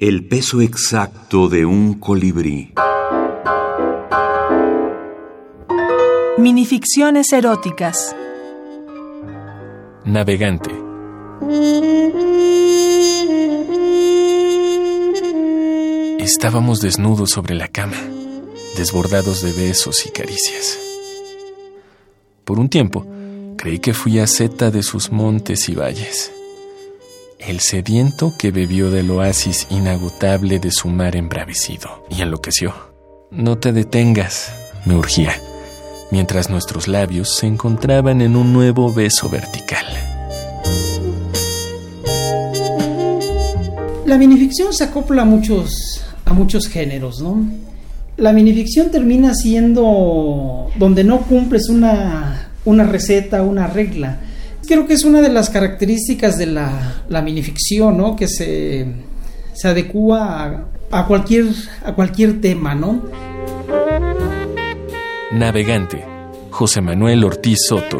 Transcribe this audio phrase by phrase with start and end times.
[0.00, 2.72] El peso exacto de un colibrí.
[6.38, 8.14] Minificciones eróticas.
[10.04, 10.70] Navegante.
[16.20, 17.98] Estábamos desnudos sobre la cama,
[18.76, 20.78] desbordados de besos y caricias.
[22.44, 23.04] Por un tiempo,
[23.56, 26.30] creí que fui asceta de sus montes y valles,
[27.38, 32.74] el sediento que bebió del oasis inagotable de su mar embravecido, y enloqueció.
[33.30, 34.52] No te detengas,
[34.84, 35.32] me urgía,
[36.10, 39.84] mientras nuestros labios se encontraban en un nuevo beso vertical.
[44.04, 47.46] La minificción se acopla a muchos, a muchos géneros, ¿no?
[48.16, 54.18] La minificción termina siendo donde no cumples una, una receta, una regla.
[54.68, 58.14] Creo que es una de las características de la, la minificción, ¿no?
[58.14, 58.86] Que se,
[59.54, 61.46] se adecua a, cualquier,
[61.86, 63.02] a cualquier tema, ¿no?
[65.32, 66.04] Navegante,
[66.50, 67.98] José Manuel Ortiz Soto.